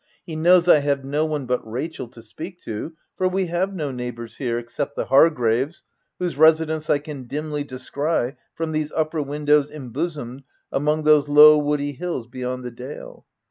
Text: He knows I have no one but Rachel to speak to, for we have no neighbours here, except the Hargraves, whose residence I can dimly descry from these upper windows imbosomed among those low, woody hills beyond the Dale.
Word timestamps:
He 0.25 0.35
knows 0.35 0.67
I 0.67 0.79
have 0.79 1.05
no 1.05 1.25
one 1.25 1.45
but 1.45 1.61
Rachel 1.63 2.07
to 2.07 2.23
speak 2.23 2.59
to, 2.63 2.93
for 3.15 3.27
we 3.27 3.45
have 3.49 3.71
no 3.75 3.91
neighbours 3.91 4.37
here, 4.37 4.57
except 4.57 4.95
the 4.95 5.05
Hargraves, 5.05 5.83
whose 6.17 6.37
residence 6.37 6.89
I 6.89 6.97
can 6.97 7.25
dimly 7.25 7.63
descry 7.63 8.35
from 8.55 8.71
these 8.71 8.91
upper 8.93 9.21
windows 9.21 9.69
imbosomed 9.69 10.41
among 10.71 11.03
those 11.03 11.29
low, 11.29 11.55
woody 11.59 11.91
hills 11.91 12.25
beyond 12.25 12.63
the 12.63 12.71
Dale. 12.71 13.27